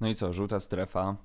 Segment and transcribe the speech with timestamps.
[0.00, 1.16] No i co, żółta strefa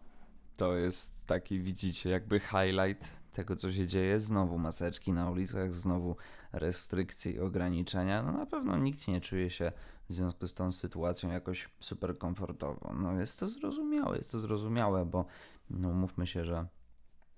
[0.58, 4.20] to jest taki, widzicie, jakby highlight tego, co się dzieje.
[4.20, 6.16] Znowu maseczki na ulicach, znowu
[6.52, 8.24] restrykcje i ograniczenia.
[8.24, 9.72] No na pewno nikt nie czuje się
[10.10, 12.94] w związku z tą sytuacją jakoś super komfortowo.
[12.94, 15.26] No jest to zrozumiałe, jest to zrozumiałe, bo
[15.70, 16.66] no mówmy się, że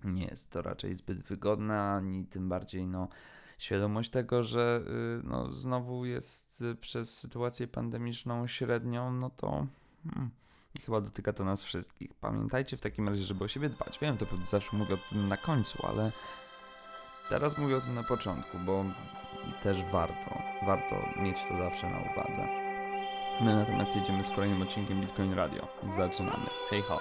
[0.03, 3.07] nie jest to raczej zbyt wygodne, ani tym bardziej no
[3.57, 4.83] świadomość tego, że
[5.21, 9.67] y, no, znowu jest y, przez sytuację pandemiczną średnią, no to
[10.03, 10.31] hmm,
[10.81, 12.13] chyba dotyka to nas wszystkich.
[12.13, 13.99] Pamiętajcie w takim razie, żeby o siebie dbać.
[13.99, 16.11] Wiem, to zawsze mówię o tym na końcu, ale
[17.29, 18.85] teraz mówię o tym na początku, bo
[19.63, 22.47] też warto, warto mieć to zawsze na uwadze.
[23.41, 25.67] My natomiast jedziemy z kolejnym odcinkiem Bitcoin Radio.
[25.95, 26.49] Zaczynamy.
[26.69, 26.99] Hej ho!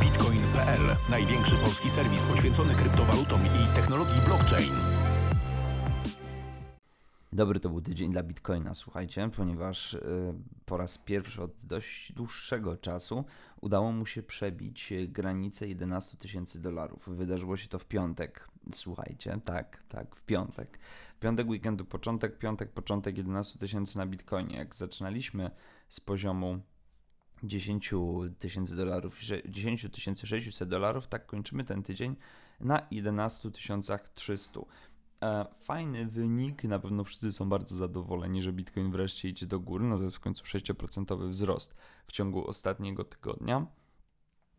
[0.00, 4.95] Bitcoin.pl Największy polski serwis poświęcony kryptowalutom i technologii blockchain.
[7.36, 10.00] Dobry to był tydzień dla Bitcoina, słuchajcie, ponieważ y,
[10.66, 13.24] po raz pierwszy od dość dłuższego czasu
[13.60, 17.08] udało mu się przebić granicę 11 tysięcy dolarów.
[17.08, 20.78] Wydarzyło się to w piątek, słuchajcie, tak, tak, w piątek.
[21.20, 24.56] Piątek weekendu, początek, piątek, początek 11 tysięcy na Bitcoinie.
[24.56, 25.50] Jak zaczynaliśmy
[25.88, 26.60] z poziomu
[27.42, 27.94] 10
[28.38, 29.18] tysięcy dolarów,
[29.48, 29.88] 10
[30.24, 32.16] 600 dolarów, tak kończymy ten tydzień
[32.60, 33.50] na 11
[34.14, 34.60] 300.
[35.22, 39.84] E, fajny wynik, na pewno wszyscy są bardzo zadowoleni, że Bitcoin wreszcie idzie do góry,
[39.84, 41.74] no to jest w końcu 6% wzrost
[42.06, 43.66] w ciągu ostatniego tygodnia.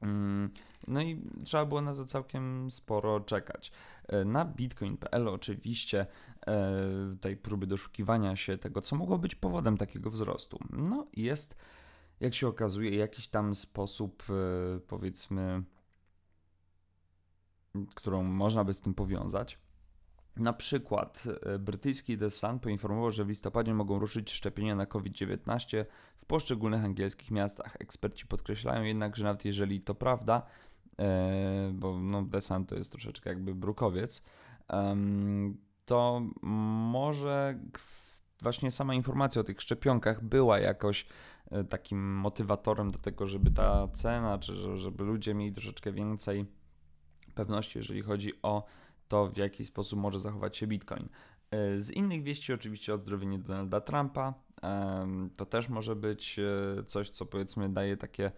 [0.01, 0.49] Mm,
[0.87, 3.71] no i trzeba było na to całkiem sporo czekać.
[4.07, 6.05] E, na bitcoin.pl oczywiście
[6.47, 10.59] e, tej próby doszukiwania się tego, co mogło być powodem takiego wzrostu.
[10.69, 11.57] No jest,
[12.19, 14.23] jak się okazuje, jakiś tam sposób,
[14.87, 15.63] powiedzmy,
[17.95, 19.59] którą można by z tym powiązać.
[20.39, 25.85] Na przykład e, brytyjski The Sun poinformował, że w listopadzie mogą ruszyć szczepienia na COVID-19
[26.17, 27.75] w poszczególnych angielskich miastach.
[27.79, 30.41] Eksperci podkreślają jednak, że nawet jeżeli to prawda,
[30.99, 34.23] e, bo no The Sun to jest troszeczkę jakby brukowiec,
[35.85, 37.59] to może
[38.41, 41.07] właśnie sama informacja o tych szczepionkach była jakoś
[41.51, 46.45] e, takim motywatorem do tego, żeby ta cena, czy żeby ludzie mieli troszeczkę więcej
[47.35, 48.65] pewności, jeżeli chodzi o
[49.07, 51.09] to, w jaki sposób może zachować się Bitcoin.
[51.51, 54.33] E, z innych wieści oczywiście odzdrowienie Donalda Trumpa.
[55.35, 58.31] To też może być e, coś, co powiedzmy daje takie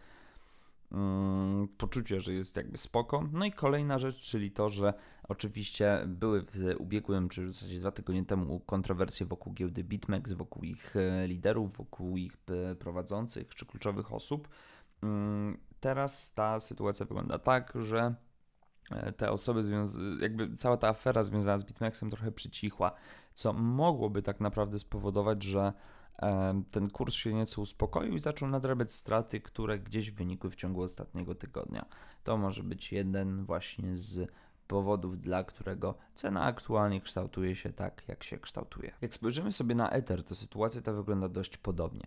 [0.91, 3.29] mm, poczucie, że jest jakby spoko.
[3.31, 4.93] No i kolejna rzecz, czyli to, że
[5.23, 10.63] oczywiście były w ubiegłym, czy w zasadzie dwa tygodnie temu kontrowersje wokół giełdy BitMEX, wokół
[10.63, 12.37] ich e, liderów, wokół ich
[12.79, 14.47] prowadzących czy kluczowych osób.
[15.03, 18.28] Mm, teraz ta sytuacja wygląda tak, że E,
[19.17, 19.61] te osoby,
[20.21, 22.91] jakby cała ta afera związana z BitMEXem trochę przycichła,
[23.33, 25.73] co mogłoby tak naprawdę spowodować, że
[26.21, 30.81] e, ten kurs się nieco uspokoił i zaczął nadrabiać straty, które gdzieś wynikły w ciągu
[30.81, 31.85] ostatniego tygodnia.
[32.23, 34.31] To może być jeden właśnie z
[34.69, 38.91] powodów, dla którego cena aktualnie kształtuje się tak, jak się kształtuje.
[39.01, 42.03] Jak spojrzymy sobie na Ether, to sytuacja ta wygląda dość podobnie.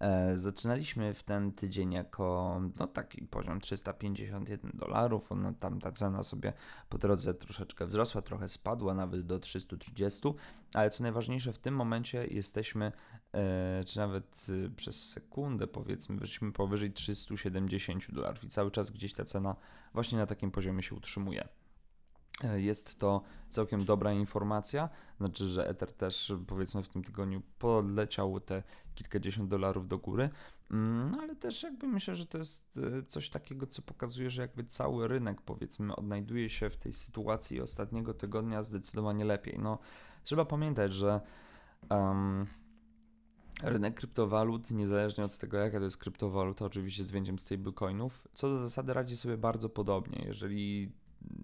[0.00, 5.28] E, zaczynaliśmy w ten tydzień jako no, taki poziom 351 dolarów.
[5.36, 6.52] No, tam ta cena sobie
[6.88, 10.34] po drodze troszeczkę wzrosła, trochę spadła nawet do 330,
[10.74, 12.92] ale co najważniejsze w tym momencie jesteśmy,
[13.32, 19.12] e, czy nawet e, przez sekundę powiedzmy, wyszliśmy powyżej 370 dolarów i cały czas gdzieś
[19.14, 19.56] ta cena
[19.94, 21.48] właśnie na takim poziomie się utrzymuje.
[22.42, 24.88] E, jest to całkiem dobra informacja,
[25.18, 28.62] znaczy, że Ether też powiedzmy w tym tygodniu podleciał te
[28.94, 30.30] kilkadziesiąt dolarów do góry,
[30.70, 34.42] mm, no, ale też jakby myślę, że to jest e, coś takiego, co pokazuje, że
[34.42, 39.58] jakby cały rynek powiedzmy odnajduje się w tej sytuacji ostatniego tygodnia zdecydowanie lepiej.
[39.58, 39.78] No,
[40.24, 41.20] trzeba pamiętać, że
[41.90, 42.46] um,
[43.62, 48.58] rynek kryptowalut, niezależnie od tego, jaka to jest kryptowaluta, oczywiście z wyjęciem stablecoinów, co do
[48.58, 50.24] zasady radzi sobie bardzo podobnie.
[50.26, 50.92] Jeżeli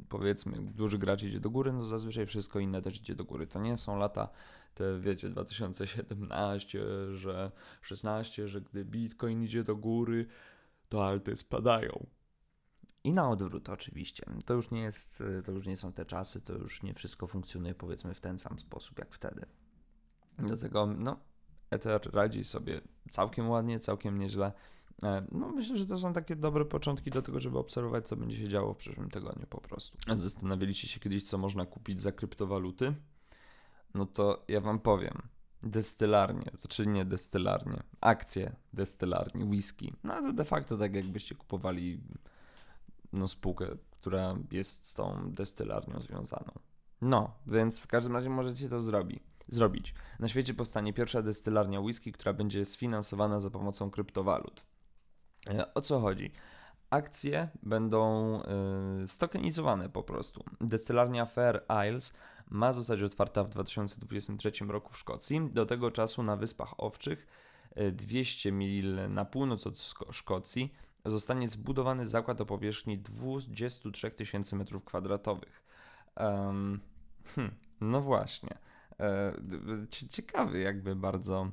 [0.09, 3.47] powiedzmy duży gracz idzie do góry, no zazwyczaj wszystko inne też idzie do góry.
[3.47, 4.29] To nie są lata
[4.75, 6.81] te wiecie 2017,
[7.15, 10.27] że 16, że gdy Bitcoin idzie do góry,
[10.89, 12.07] to alty spadają.
[13.05, 14.25] I na odwrót oczywiście.
[14.45, 17.75] To już nie jest, to już nie są te czasy, to już nie wszystko funkcjonuje
[17.75, 19.47] powiedzmy w ten sam sposób jak wtedy.
[20.39, 21.21] Dlatego no
[21.71, 22.81] Ether radzi sobie
[23.11, 24.53] całkiem ładnie, całkiem nieźle.
[25.03, 28.37] E, no myślę, że to są takie dobre początki do tego, żeby obserwować, co będzie
[28.37, 29.99] się działo w przyszłym tygodniu po prostu.
[30.15, 32.95] Zastanawialiście się kiedyś, co można kupić za kryptowaluty?
[33.95, 35.23] No to ja wam powiem.
[35.63, 39.93] Destylarnie, znaczy nie destylarnie, akcje destylarni, whisky.
[40.05, 42.01] No to de facto tak jakbyście kupowali
[43.13, 46.53] no, spółkę, która jest z tą destylarnią związaną.
[47.01, 49.23] No, więc w każdym razie możecie to zrobić.
[49.49, 49.95] zrobić.
[50.19, 54.65] Na świecie powstanie pierwsza destylarnia whisky, która będzie sfinansowana za pomocą kryptowalut.
[55.49, 56.33] E, o co chodzi?
[56.91, 58.41] Akcje będą
[59.03, 60.45] y, stokenizowane po prostu.
[60.61, 62.15] Destylarnia Fair Isles
[62.51, 65.49] ma zostać otwarta w 2023 roku w Szkocji.
[65.53, 67.27] Do tego czasu na Wyspach Owczych,
[67.93, 75.39] 200 mil na północ od Szkocji, zostanie zbudowany zakład o powierzchni 23 tysięcy m2.
[76.17, 76.81] Um,
[77.35, 78.59] hmm, no właśnie.
[79.01, 79.33] E,
[80.11, 81.51] ciekawy jakby bardzo e,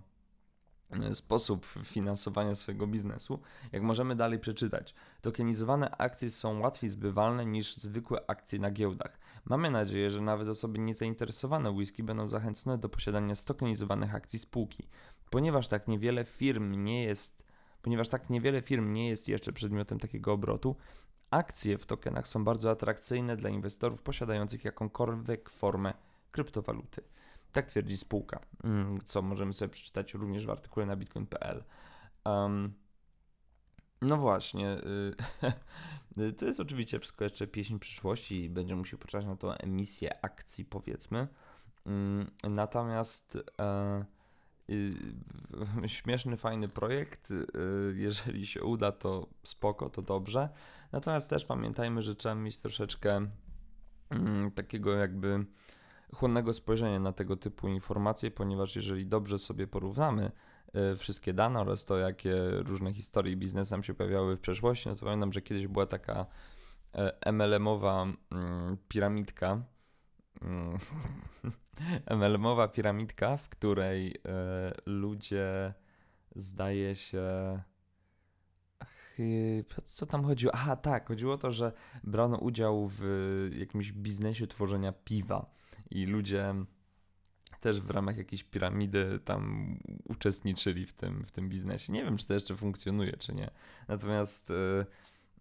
[1.13, 3.39] sposób finansowania swojego biznesu.
[3.71, 9.19] Jak możemy dalej przeczytać, tokenizowane akcje są łatwiej zbywalne niż zwykłe akcje na giełdach.
[9.45, 14.87] Mamy nadzieję, że nawet osoby niezainteresowane whisky będą zachęcone do posiadania stokenizowanych akcji spółki,
[15.29, 17.47] ponieważ tak niewiele firm nie jest
[17.81, 20.75] ponieważ tak niewiele firm nie jest jeszcze przedmiotem takiego obrotu,
[21.31, 25.93] akcje w tokenach są bardzo atrakcyjne dla inwestorów posiadających jakąkolwiek formę
[26.31, 27.01] kryptowaluty.
[27.57, 31.63] Tak twierdzi spółka, mm, co możemy sobie przeczytać również w artykule na bitcoin.pl.
[32.25, 32.73] Um,
[34.01, 34.77] no właśnie,
[36.17, 40.25] y, to jest oczywiście wszystko jeszcze pieśń przyszłości i będziemy musieli poczekać na tą emisję
[40.25, 41.27] akcji, powiedzmy.
[41.85, 44.05] Mm, natomiast e,
[44.69, 44.93] y,
[45.87, 47.31] śmieszny, fajny projekt.
[47.31, 47.45] Y,
[47.95, 50.49] jeżeli się uda, to spoko, to dobrze.
[50.91, 53.27] Natomiast też pamiętajmy, że trzeba mieć troszeczkę
[54.09, 55.45] mm, takiego jakby
[56.15, 60.31] chłonnego spojrzenia na tego typu informacje, ponieważ jeżeli dobrze sobie porównamy
[60.93, 64.95] y, wszystkie dane oraz to, jakie różne historie biznesu nam się pojawiały w przeszłości, no
[64.95, 66.25] to pamiętam, że kiedyś była taka
[66.95, 68.05] e, MLM-owa
[68.87, 69.61] piramidka,
[72.05, 75.73] MLM-owa piramidka, w której e, ludzie
[76.35, 77.27] zdaje się
[79.83, 80.51] co tam chodziło?
[80.55, 81.71] Aha, tak, chodziło o to, że
[82.03, 83.01] brano udział w
[83.57, 85.57] jakimś biznesie tworzenia piwa
[85.91, 86.55] i ludzie
[87.59, 91.93] też w ramach jakiejś piramidy tam uczestniczyli w tym, w tym biznesie.
[91.93, 93.51] Nie wiem, czy to jeszcze funkcjonuje, czy nie.
[93.87, 94.85] Natomiast e,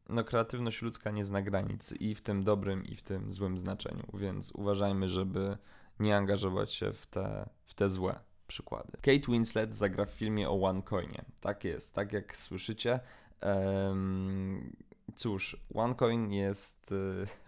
[0.08, 4.06] no, kreatywność ludzka nie zna granic i w tym dobrym, i w tym złym znaczeniu,
[4.14, 5.58] więc uważajmy, żeby
[6.00, 8.92] nie angażować się w te, w te złe przykłady.
[8.92, 11.24] Kate Winslet zagra w filmie o OneCoinie.
[11.40, 13.00] Tak jest, tak jak słyszycie.
[13.42, 14.76] Um,
[15.14, 16.94] cóż, OneCoin jest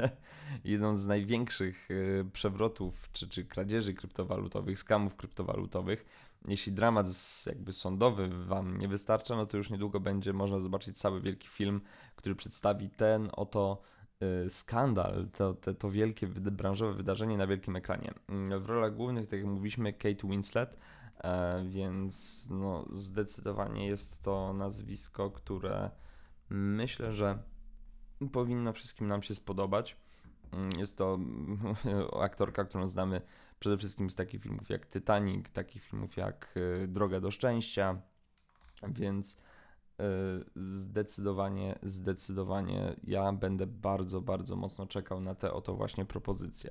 [0.00, 0.08] e,
[0.64, 6.28] jedną z największych e, przewrotów czy, czy kradzieży kryptowalutowych, skamów kryptowalutowych.
[6.48, 7.06] Jeśli dramat
[7.46, 11.80] jakby sądowy Wam nie wystarcza, no to już niedługo będzie można zobaczyć cały wielki film,
[12.16, 13.82] który przedstawi ten oto
[14.20, 18.14] e, skandal, to, to, to wielkie branżowe wydarzenie na wielkim ekranie.
[18.60, 20.76] W rolach głównych, tak jak mówiliśmy, Kate Winslet,
[21.68, 25.90] więc no, zdecydowanie jest to nazwisko, które
[26.50, 27.38] myślę, że
[28.32, 29.96] powinno wszystkim nam się spodobać.
[30.52, 31.18] Mm, jest to
[32.20, 33.20] aktorka, którą znamy
[33.60, 38.00] przede wszystkim z takich filmów jak Titanic, takich filmów jak y, Droga do Szczęścia,
[38.88, 40.04] więc y,
[40.56, 46.70] zdecydowanie, zdecydowanie ja będę bardzo, bardzo mocno czekał na te oto właśnie propozycje.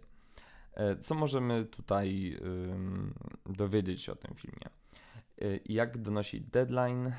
[0.73, 2.39] E, co możemy tutaj
[3.45, 4.69] dowiedzieć się o tym filmie?
[5.41, 7.11] Y, jak donosi Deadline,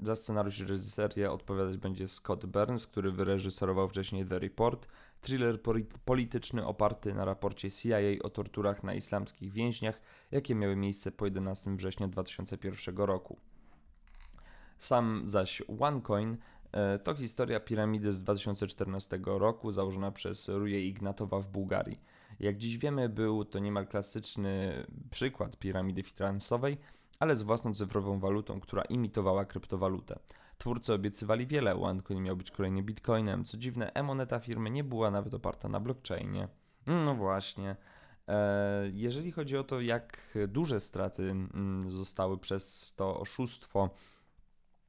[0.00, 4.88] za scenariusz i reżyserię odpowiadać będzie Scott Burns, który wyreżyserował wcześniej The Report,
[5.20, 5.60] thriller
[6.04, 10.00] polityczny oparty na raporcie CIA o torturach na islamskich więźniach,
[10.30, 13.38] jakie miały miejsce po 11 września 2001 roku.
[14.78, 16.36] Sam zaś OneCoin
[16.72, 22.00] e, to historia piramidy z 2014 roku założona przez Ruje Ignatowa w Bułgarii.
[22.40, 26.78] Jak dziś wiemy, był to niemal klasyczny przykład piramidy finansowej,
[27.24, 30.18] ale z własną cyfrową walutą, która imitowała kryptowalutę.
[30.58, 33.44] Twórcy obiecywali wiele, OneCoin miał być kolejnym bitcoinem.
[33.44, 36.48] Co dziwne, e-moneta firmy nie była nawet oparta na blockchainie.
[36.86, 37.76] No właśnie.
[38.28, 43.90] E, jeżeli chodzi o to, jak duże straty mm, zostały przez to oszustwo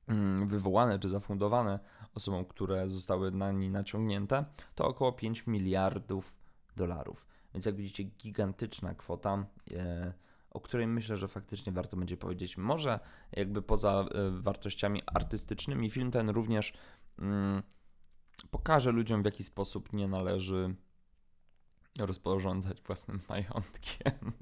[0.07, 1.79] mm, wywołane czy zafundowane
[2.15, 6.33] osobom, które zostały na nie naciągnięte, to około 5 miliardów
[6.75, 7.25] dolarów.
[7.53, 9.45] Więc jak widzicie, gigantyczna kwota.
[10.55, 12.57] O której myślę, że faktycznie warto będzie powiedzieć.
[12.57, 12.99] Może
[13.31, 16.73] jakby poza e, wartościami artystycznymi, film ten również
[17.19, 17.63] mm,
[18.51, 20.75] pokaże ludziom, w jaki sposób nie należy
[21.99, 24.33] rozporządzać własnym majątkiem.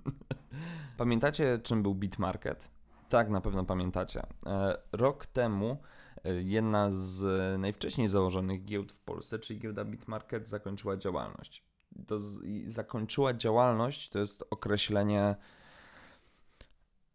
[0.98, 2.72] Pamiętacie, czym był Bitmarket?
[3.10, 4.22] Tak, na pewno pamiętacie.
[4.46, 5.78] E, rok temu
[6.24, 7.26] e, jedna z
[7.60, 11.64] najwcześniej założonych giełd w Polsce, czyli giełda Bitmarket, zakończyła działalność.
[12.08, 15.36] To z, zakończyła działalność to jest określenie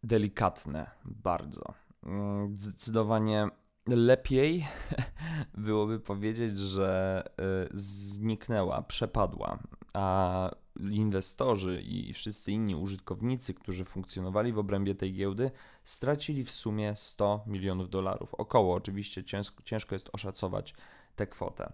[0.03, 1.73] delikatne bardzo.
[2.03, 3.47] Mm, zdecydowanie
[3.87, 4.67] lepiej
[5.57, 7.23] byłoby powiedzieć, że
[7.65, 9.59] y, zniknęła, przepadła,
[9.93, 10.51] a
[10.91, 15.51] inwestorzy i wszyscy inni użytkownicy, którzy funkcjonowali w obrębie tej giełdy,
[15.83, 18.35] stracili w sumie 100 milionów dolarów.
[18.35, 19.23] Około, oczywiście
[19.65, 20.73] ciężko, jest oszacować
[21.15, 21.73] tę kwotę.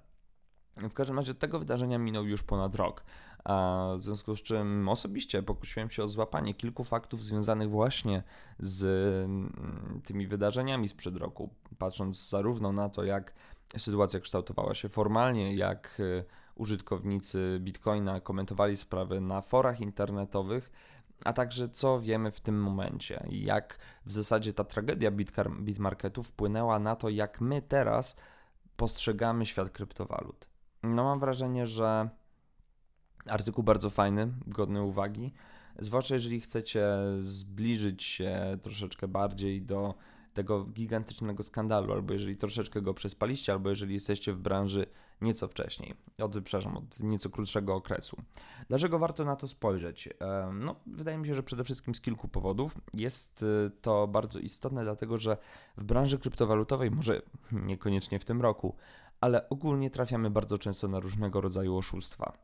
[0.78, 3.04] W każdym razie tego wydarzenia minął już ponad rok,
[3.98, 8.24] w związku z czym osobiście pokusiłem się o złapanie kilku faktów związanych właśnie
[8.60, 8.86] z
[9.26, 13.34] mm, tymi wydarzeniami sprzed roku, patrząc zarówno na to, jak
[13.78, 16.26] sytuacja kształtowała się formalnie, jak y,
[16.56, 20.72] użytkownicy Bitcoina komentowali sprawy na forach internetowych,
[21.26, 25.12] a także co wiemy w tym momencie i jak w zasadzie ta tragedia
[25.62, 28.16] Bitmarketu wpłynęła na to, jak my teraz
[28.78, 30.48] postrzegamy świat kryptowalut.
[30.84, 32.10] No mam wrażenie, że
[33.30, 35.34] artykuł bardzo fajny, godny uwagi,
[35.80, 36.88] zwłaszcza jeżeli chcecie
[37.20, 39.94] zbliżyć się troszeczkę bardziej do
[40.34, 44.86] tego gigantycznego skandalu, albo jeżeli troszeczkę go przespaliście, albo jeżeli jesteście w branży
[45.22, 48.18] nieco wcześniej, od, przepraszam, od nieco krótszego okresu.
[48.68, 50.10] Dlaczego warto na to spojrzeć?
[50.54, 52.78] No, wydaje mi się, że przede wszystkim z kilku powodów.
[52.94, 55.38] Jest y, to bardzo istotne, dlatego że
[55.78, 58.76] w branży kryptowalutowej, może niekoniecznie w tym roku,
[59.22, 62.38] ale ogólnie trafiamy bardzo często na różnego rodzaju oszustwa.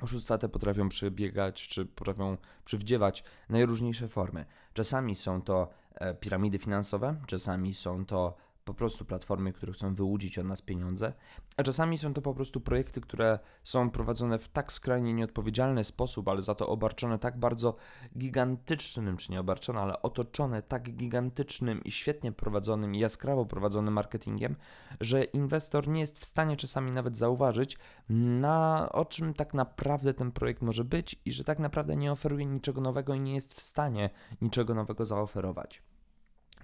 [0.00, 4.44] Oszustwa te potrafią przebiegać, czy potrafią przywdziewać najróżniejsze formy.
[4.74, 10.38] Czasami są to e, piramidy finansowe, czasami są to po prostu platformy, które chcą wyłudzić
[10.38, 11.12] od nas pieniądze,
[11.56, 16.28] a czasami są to po prostu projekty, które są prowadzone w tak skrajnie nieodpowiedzialny sposób,
[16.28, 17.76] ale za to obarczone tak bardzo
[18.18, 24.56] gigantycznym, czy nie obarczone, ale otoczone tak gigantycznym i świetnie prowadzonym i jaskrawo prowadzonym marketingiem,
[25.00, 27.78] że inwestor nie jest w stanie czasami nawet zauważyć,
[28.08, 32.46] na o czym tak naprawdę ten projekt może być i że tak naprawdę nie oferuje
[32.46, 35.82] niczego nowego i nie jest w stanie niczego nowego zaoferować.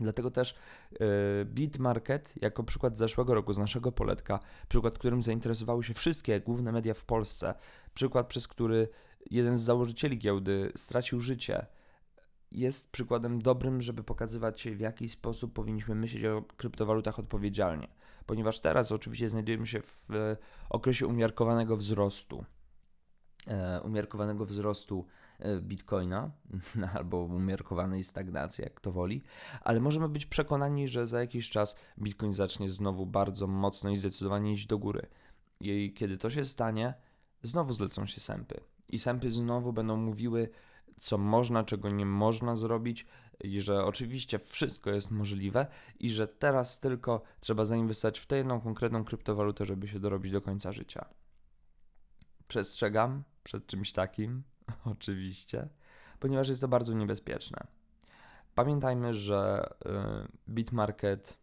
[0.01, 0.55] Dlatego też
[0.93, 0.99] yy,
[1.45, 6.95] Bitmarket, jako przykład zeszłego roku z naszego poletka, przykład, którym zainteresowały się wszystkie główne media
[6.95, 7.55] w Polsce,
[7.95, 8.89] przykład, przez który
[9.31, 11.67] jeden z założycieli giełdy stracił życie,
[12.53, 17.89] jest przykładem dobrym, żeby pokazywać, w jaki sposób powinniśmy myśleć o kryptowalutach odpowiedzialnie.
[18.27, 20.37] Ponieważ teraz oczywiście znajdujemy się w e,
[20.71, 22.45] okresie umiarkowanego wzrostu.
[23.47, 25.28] E, umiarkowanego wzrostu E,
[25.61, 26.31] bitcoina
[26.95, 29.23] albo umiarkowanej stagnacji, jak to woli,
[29.61, 34.53] ale możemy być przekonani, że za jakiś czas bitcoin zacznie znowu bardzo mocno i zdecydowanie
[34.53, 35.07] iść do góry.
[35.61, 36.95] I kiedy to się stanie,
[37.43, 38.61] znowu zlecą się sępy.
[38.89, 40.49] I sępy znowu będą mówiły,
[40.99, 43.07] co można, czego nie można zrobić,
[43.45, 45.67] i że oczywiście wszystko jest możliwe,
[46.01, 50.43] i że teraz tylko trzeba zainwestować w tę jedną konkretną kryptowalutę, żeby się dorobić do
[50.43, 51.09] końca życia.
[52.49, 54.43] Przestrzegam przed czymś takim,
[54.93, 55.69] oczywiście,
[56.21, 57.67] ponieważ jest to bardzo niebezpieczne.
[58.55, 61.39] Pamiętajmy, że y, Bitmarket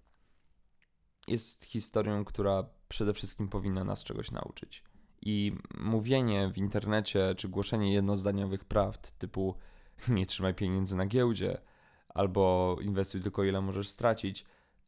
[1.27, 4.83] jest historią, która przede wszystkim powinna nas czegoś nauczyć.
[5.21, 9.55] I mówienie w internecie czy głoszenie jednozdaniowych prawd typu
[10.07, 11.61] nie trzymaj pieniędzy na giełdzie
[12.09, 14.45] albo inwestuj tylko ile możesz stracić,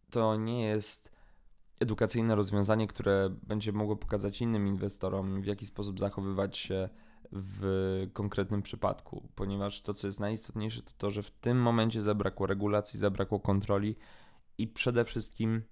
[0.09, 1.17] to nie jest
[1.79, 6.89] edukacyjne rozwiązanie, które będzie mogło pokazać innym inwestorom, w jaki sposób zachowywać się
[7.31, 12.47] w konkretnym przypadku, ponieważ to, co jest najistotniejsze, to to, że w tym momencie zabrakło
[12.47, 13.95] regulacji, zabrakło kontroli
[14.57, 15.63] i przede wszystkim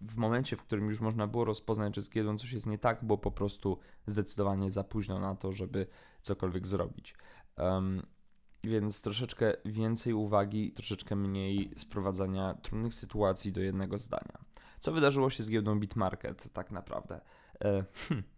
[0.00, 3.04] w momencie, w którym już można było rozpoznać, że z giełdą coś jest nie tak,
[3.04, 5.86] było po prostu zdecydowanie za późno na to, żeby
[6.20, 7.14] cokolwiek zrobić.
[7.56, 8.02] Um,
[8.64, 14.44] więc troszeczkę więcej uwagi, troszeczkę mniej sprowadzania trudnych sytuacji do jednego zdania.
[14.80, 17.20] Co wydarzyło się z giełdą Bitmarket tak naprawdę?
[17.60, 18.33] E, hmm.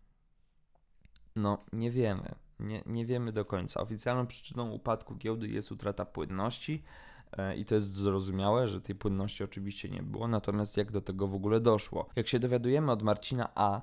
[1.37, 2.35] No, nie wiemy.
[2.61, 3.81] Nie, nie wiemy do końca.
[3.81, 6.83] Oficjalną przyczyną upadku giełdy jest utrata płynności
[7.33, 10.29] e, i to jest zrozumiałe, że tej płynności oczywiście nie było.
[10.29, 12.09] Natomiast jak do tego w ogóle doszło?
[12.17, 13.81] Jak się dowiadujemy od Marcina A,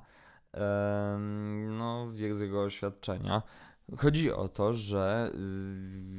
[1.77, 3.41] no, z jego oświadczenia,
[3.97, 5.31] Chodzi o to, że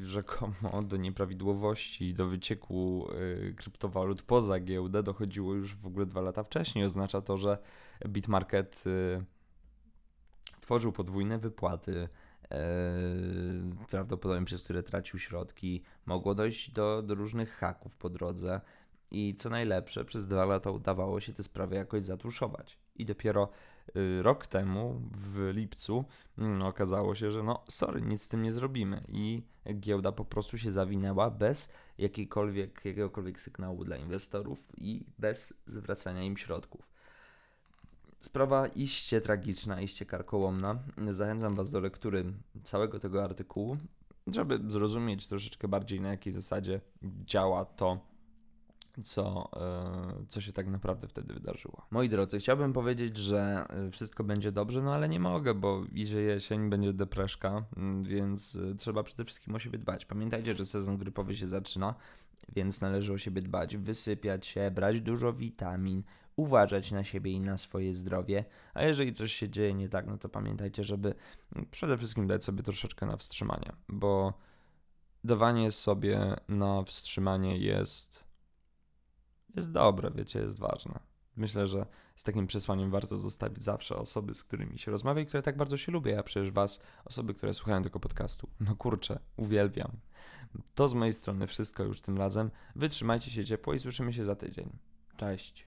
[0.00, 3.08] yy, rzekomo do nieprawidłowości, do wycieku
[3.42, 6.84] yy, kryptowalut poza giełdę dochodziło już w ogóle dwa lata wcześniej.
[6.84, 7.58] Oznacza to, że
[8.08, 9.24] Bitmarket yy,
[10.64, 12.08] tworzył podwójne wypłaty,
[12.50, 12.58] e,
[13.90, 15.82] prawdopodobnie przez które tracił środki.
[16.06, 18.60] Mogło dojść do, do różnych haków po drodze
[19.10, 22.78] i co najlepsze, przez dwa lata udawało się te sprawy jakoś zatuszować.
[22.96, 23.48] I dopiero
[23.96, 26.04] y, rok temu, w lipcu,
[26.36, 29.42] no, okazało się, że no sorry, nic z tym nie zrobimy i
[29.74, 36.93] giełda po prostu się zawinęła bez jakiegokolwiek sygnału dla inwestorów i bez zwracania im środków.
[38.24, 40.78] Sprawa iście tragiczna, iście karkołomna.
[41.10, 42.24] Zachęcam Was do lektury
[42.62, 43.76] całego tego artykułu,
[44.26, 48.00] żeby zrozumieć troszeczkę bardziej na jakiej zasadzie działa to,
[49.02, 51.86] co, e, co się tak naprawdę wtedy wydarzyło.
[51.90, 56.20] Moi drodzy, chciałbym powiedzieć, że e, wszystko będzie dobrze, no ale nie mogę, bo idzie
[56.20, 57.64] jesień, będzie depreszka,
[58.02, 60.06] więc e, trzeba przede wszystkim o siebie dbać.
[60.06, 61.94] Pamiętajcie, że sezon grypowy się zaczyna,
[62.48, 66.02] więc należy o siebie dbać, wysypiać się, brać dużo witamin,
[66.36, 70.18] uważać na siebie i na swoje zdrowie, a jeżeli coś się dzieje nie tak, no
[70.18, 71.14] to pamiętajcie, żeby
[71.54, 74.32] mm, przede wszystkim dać sobie troszeczkę na wstrzymanie, bo
[75.24, 78.24] dawanie sobie na wstrzymanie jest
[79.54, 81.13] jest dobre, wiecie, jest ważne.
[81.36, 81.86] Myślę, że
[82.16, 85.76] z takim przesłaniem warto zostawić zawsze osoby, z którymi się rozmawia i które tak bardzo
[85.76, 86.12] się lubię.
[86.12, 89.90] Ja przecież was, osoby, które słuchają tego podcastu, no kurczę, uwielbiam.
[90.74, 92.50] To z mojej strony wszystko już tym razem.
[92.76, 94.78] Wytrzymajcie się ciepło i słyszymy się za tydzień.
[95.16, 95.62] Cześć.